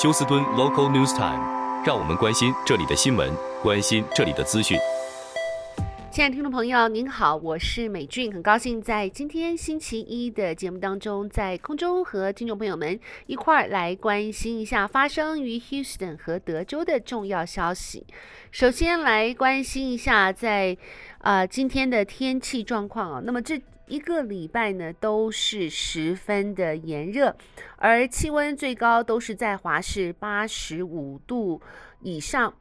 [0.00, 3.30] 休斯敦 Local News Time，让我们关心这里的新闻，
[3.62, 4.78] 关心这里的资讯。
[6.10, 18.06] 亲爱的听众朋友，您好，我是美俊，很高兴在今天星期一的节目当中，在空中和听众朋友们一块儿来关心一下发生于 Houston 和德州的重要消息。
[18.50, 20.78] 首先来关心一下在
[21.18, 27.36] 呃今天的天气状况啊，那么这一个礼拜呢都是十分的炎热，
[27.76, 31.60] 而气温最高都是在华氏八十五度
[32.00, 32.54] 以上，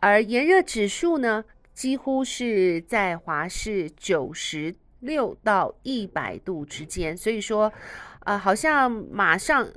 [0.00, 7.72] 而炎热指数呢，几乎是在华氏九十六到一百度之间，所以说，
[8.24, 9.68] 呃，好像马上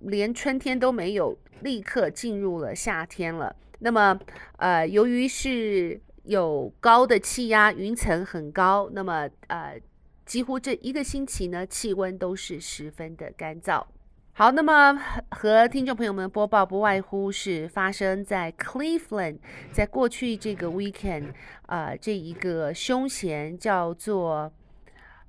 [0.00, 3.54] 连春天都没有，立刻进入了夏天了。
[3.80, 4.18] 那么，
[4.56, 9.78] 呃，由于是有高的气压，云层很高，那么呃，
[10.26, 13.84] 几乎这一个星期呢，气温都是十分的干燥。
[14.32, 14.98] 好，那么
[15.30, 19.38] 和听众朋友们播报不外乎是发生在 Cleveland，
[19.70, 21.32] 在过去这个 weekend，
[21.66, 24.52] 呃，这一个凶嫌叫做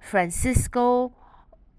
[0.03, 1.11] Francisco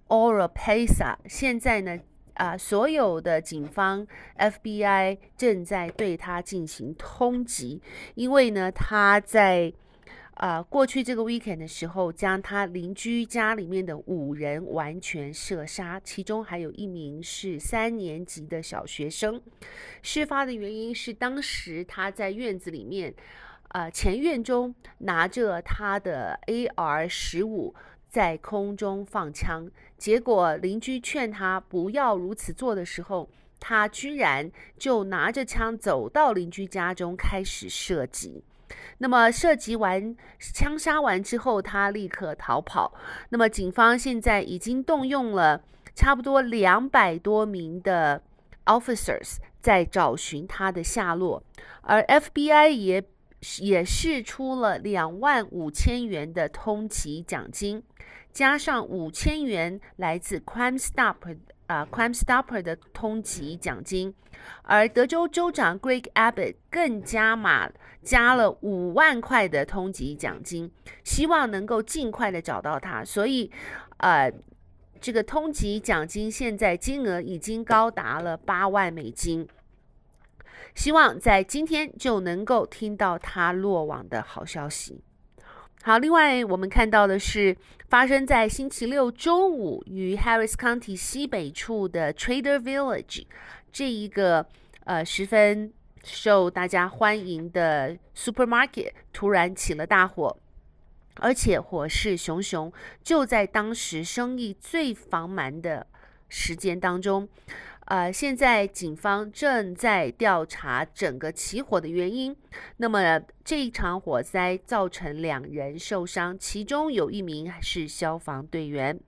[0.06, 1.98] Oropesa，现在呢，
[2.34, 4.06] 啊、所有的警方
[4.36, 7.80] FBI 正在对他进行通缉，
[8.14, 9.72] 因为呢，他在。
[10.36, 19.40] 啊、过去这个 weekend 的时候，将他邻居家里面的五人完全射杀，其中还有一名是三年级的小学生。
[20.02, 23.14] 事发的原因是当时他在院子里面，
[23.68, 27.74] 呃，前院中拿着他的 AR 十五
[28.06, 38.44] 在空中放枪，结果邻居劝他不要如此做的时候，他居然就拿着枪走到邻居家中开始射击。
[38.98, 42.92] 那么射击完、枪杀完之后，他立刻逃跑。
[43.28, 45.62] 那么警方现在已经动用了
[45.94, 48.22] 差不多两百多名的
[48.64, 51.42] officers 在找寻他的下落，
[51.82, 53.04] 而 FBI 也
[53.60, 57.82] 也释出了两万五千元的通缉奖金，
[58.32, 61.16] 加上五千元来自 Crime Stop。
[61.66, 64.14] 啊、Crime Stopper 的通缉奖金，
[64.62, 67.68] 而德州州长 Greg Abbott 更加码
[68.02, 70.70] 加了五万块的通缉奖金，
[71.02, 73.04] 希望能够尽快的找到他。
[73.04, 73.50] 所以，
[73.96, 74.32] 呃，
[75.00, 79.48] 这个通缉奖金现在金额已经高达了八万美金，
[80.74, 85.02] 希望在今天就能够听到他落网的好消息。
[85.86, 87.56] 好，另外我们看到的是
[87.88, 93.24] 发生在星期六中午于 Harris County 西北处的 Trader Village
[93.70, 94.44] 这一个
[94.82, 100.36] 呃十分受大家欢迎的 supermarket 突然起了大火，
[101.20, 102.72] 而且火势熊熊，
[103.04, 105.86] 就在当时生意最繁忙的
[106.28, 107.28] 时间当中。
[107.86, 112.36] 呃，现在警方正在调查整个起火的原因。
[112.78, 118.98] 那么这一场火灾造成两人受伤，其中有一名是消防队员。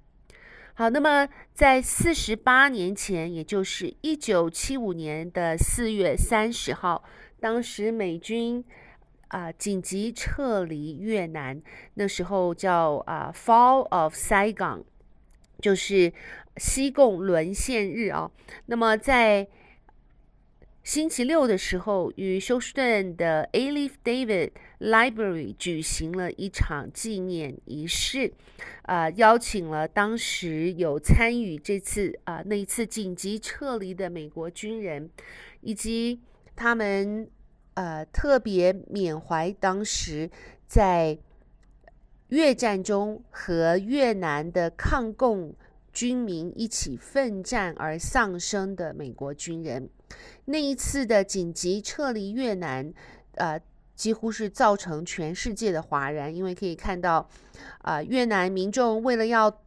[0.74, 7.02] 好，那么在四十八年前，也就是一九七五年的四月三十号，
[7.40, 8.64] 当时美军
[9.26, 11.60] 啊、紧急撤离越南，
[11.94, 14.84] 那时候叫啊、Fall of Saigon，
[15.60, 16.12] 就是。
[16.58, 18.30] 西贡沦陷日啊，
[18.66, 19.46] 那么在
[20.82, 28.32] 星期六的时候，与休斯顿的 Alief David Library 举行了一场纪念仪式，
[28.82, 35.10] 啊、邀请了当时有参与这次啊、那一次紧急撤离的美国军人，
[35.60, 36.22] 以及
[36.56, 37.28] 他们
[37.74, 40.30] 呃特别缅怀当时
[40.66, 41.18] 在
[42.28, 45.54] 越战中和越南的抗共。
[45.92, 49.88] 军民一起奋战而丧生的美国军人，
[50.44, 52.92] 那一次的紧急撤离越南，
[53.34, 53.60] 呃，
[53.94, 57.28] 几乎是造成全世界的哗然，因为可以看到，
[57.78, 59.60] 啊、呃，越南民众为了要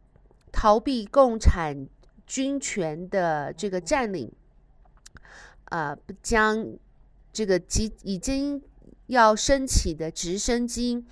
[0.50, 1.86] 逃避共产
[2.26, 4.32] 军权的这个占领，
[5.66, 6.66] 呃，将
[7.32, 8.62] 这个即已经
[9.08, 11.04] 要升起的直升机，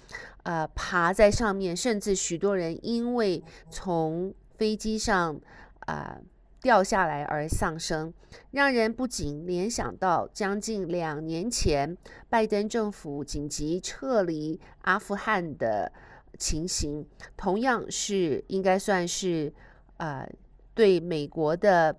[0.44, 5.40] 呃，爬在上面，甚至许多人因为从飞机上
[5.86, 6.20] 啊、
[6.60, 8.12] 掉下来而丧生，
[8.50, 11.96] 让人不禁联想到将近两年前
[12.28, 15.90] 拜登政府紧急撤离阿富汗的
[16.38, 17.06] 情形，
[17.38, 19.50] 同样是应该算是
[19.96, 20.28] 啊、
[20.74, 21.98] 对美国的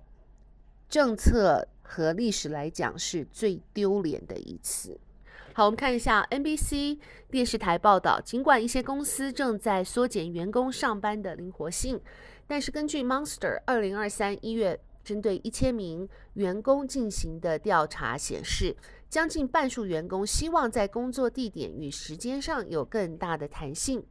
[0.88, 5.00] 政策和历史来讲是最丢脸的一次。
[5.54, 6.98] 好，我们看一下 NBC
[7.30, 12.00] 电视台报道，尽管一些公司正在缩减员工上班的灵活性。
[12.48, 18.78] 但是根据 Monster 二零二三一月针对一千名员工进行的调查显示，
[19.10, 24.06] 将近半数员工希望在工作地点与时间上有更大的弹性。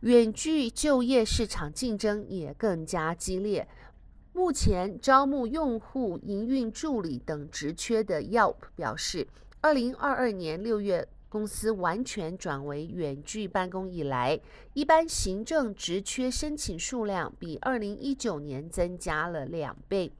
[0.00, 3.66] 远距就业市场竞争也更加激烈。
[4.32, 9.26] 目前招募用户营运助理等职缺的 Yelp 表示，
[9.60, 11.08] 二零二二年六月。
[11.30, 14.40] 公司完全转为远距办公以来，
[14.72, 20.10] 一般行政职缺申请数量比二零一九年增加了两倍。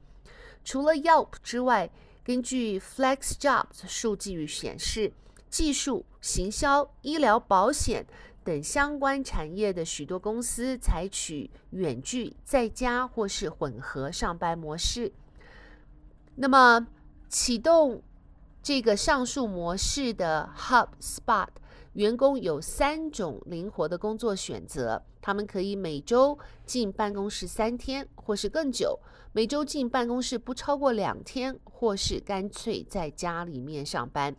[0.63, 1.89] 除了 Yelp 之外，
[2.23, 5.11] 根据 FlexJobs 数据显示，
[5.49, 8.05] 技术、行销、医疗保险
[8.43, 15.11] 等相关产业的许多公司采取远距、在家或是混合上班模式。
[16.35, 16.85] 那么
[17.27, 18.03] 启动。
[18.61, 21.47] 这个上述模式的 HubSpot
[21.93, 28.99] 员工有三种灵活的工作选择，他们可以每周进办公室三天，或是更久；
[29.31, 34.35] 每周进办公室不超过两天，或是干脆在家里面上班。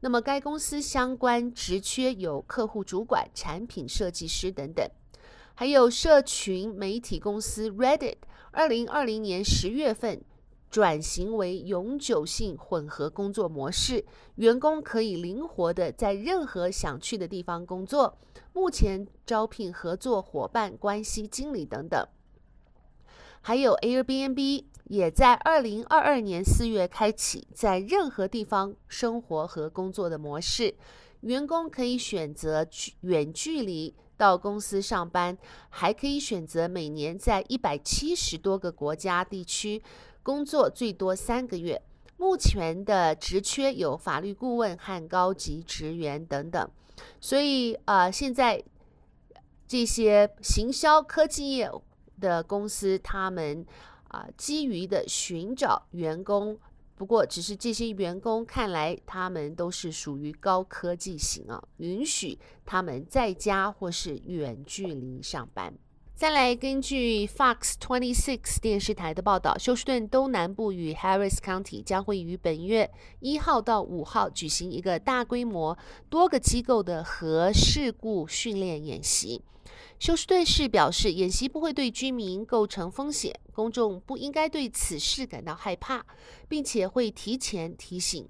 [0.00, 4.90] 那么，该公司相关职缺有客户主管、产品设计师等等，
[5.54, 8.16] 还有社群媒体公司 Reddit，
[8.50, 10.22] 二零二零年十月份。
[10.70, 14.04] 转型为永久性混合工作模式，
[14.36, 18.16] 员工可以灵活地在任何想去的地方工作。
[18.52, 22.06] 目前招聘合作伙伴关系经理等等。
[23.42, 30.74] 还有 Airbnb 也在二零二二年四月开启在任何地方生活和工作的模式，
[31.20, 32.66] 员工可以选择
[33.00, 35.36] 远距离到公司上班，
[35.70, 39.82] 还可以选择每年在一百七十多个国家地区。
[40.22, 41.80] 工作最多三个月，
[42.16, 46.70] 目前的职缺有法律顾问和高级职员等等，
[47.20, 48.62] 所以呃，现在
[49.66, 51.70] 这些行销科技业
[52.20, 53.64] 的公司，他们
[54.08, 56.58] 啊、呃，基于的寻找员工，
[56.96, 65.72] 不过只是这些员工看来他们都是属于高科技型啊，允许他们在家或是远距离上班。
[66.20, 72.90] 再来，根据 Fox 26电视台的报道，休斯顿东南部与 Harris County 将会于本月
[73.20, 75.78] 一号到五号举行一个大规模、
[76.10, 79.40] 多个机构的核事故训练演习。
[79.98, 86.04] 休斯顿市表示，演习不会对居民构成风险，公众不应该对此事感到害怕，
[86.46, 88.28] 并且会提前提醒。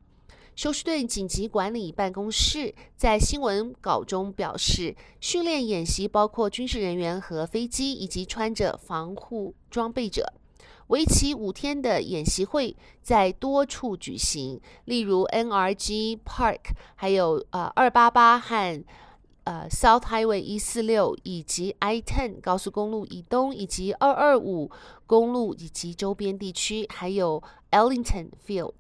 [0.60, 10.34] 休斯顿紧急管理办公室在新闻稿中表示，训练演习包括军事人员和飞机以及穿着防护装备者。
[10.88, 18.84] 为期五天的演习会在多处举行，例如 NRG Park，还有呃二八八和
[19.44, 24.70] 呃 South Highway 一四六以及 I-10 高速公路以东以及二二五
[25.06, 28.74] 公路以及周边地区，还有 Ellington Field。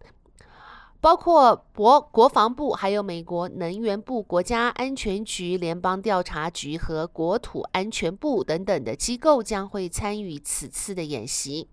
[1.00, 11.68] 包括国国防部、还有美国能源部、国家安全局、联邦调查局和国土安全部等等的机构将会参与此次的演习。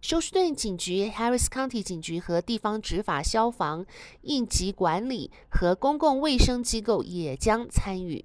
[0.00, 3.84] 休斯顿警局、Harris County 警局和地方执法、消防、
[4.22, 8.24] 应急管理和公共卫生机构也将参与。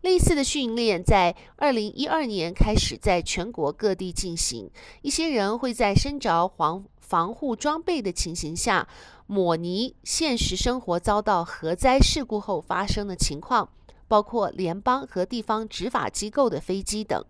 [0.00, 4.70] 类似的训练在二零一二年开始在全国各地进行。
[5.02, 8.88] 一些人会在身着防防护装备的情形下，
[9.30, 13.68] 模拟现实生活遭到核灾事故后发生的情况，
[14.08, 17.24] 包括联邦和地方执法机构的飞机等。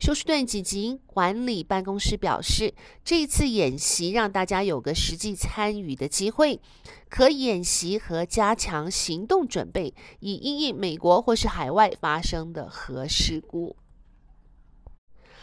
[0.00, 2.72] 休斯顿紧急管理办公室表示，
[3.04, 6.62] 这一次演习让大家有个实际参与的机会，
[7.10, 13.76] 可演习和加强行动准备，以应应美国或是海外发生的核事故。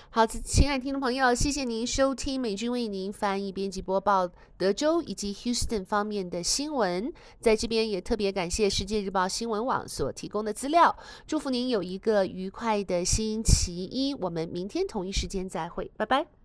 [0.09, 7.11] 好，亲爱听众朋友，谢谢您收听美军为您翻译、编辑、播报德州以及 Houston 方面的新闻。
[7.41, 10.95] 在这边也特别感谢世界日报新闻网所提供的资料。
[11.27, 14.13] 祝福您有一个愉快的星期一。
[14.13, 16.44] 我们明天同一时间再会，拜拜。